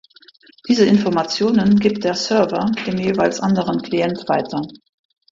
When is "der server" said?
2.05-2.71